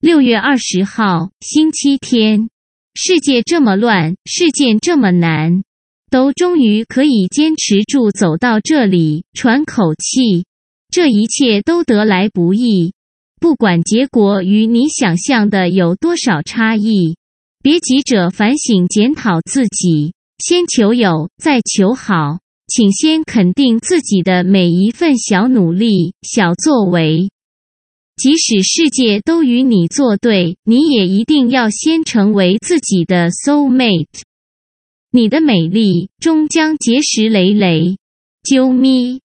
[0.00, 2.48] 六月二十号，星期天。
[2.94, 5.62] 世界这么乱，事件这么难，
[6.10, 10.46] 都终于可以坚持住走到这里，喘口气。
[10.90, 12.94] 这一切都得来不易，
[13.42, 17.18] 不管结果与你想象的有多少差异，
[17.62, 22.38] 别急着反省检讨自己，先求有，再求好。
[22.66, 27.30] 请先肯定自己的每一份小努力、小作为。
[28.22, 34.24] 即使世界都与你作对，你也一定要先成为自己的 soul mate。
[35.10, 37.96] 你的美丽终将结石累累。
[38.44, 39.22] 啾咪。